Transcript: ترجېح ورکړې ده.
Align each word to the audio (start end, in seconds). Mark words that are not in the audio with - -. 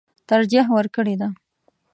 ترجېح 0.29 0.65
ورکړې 0.75 1.13
ده. 1.21 1.27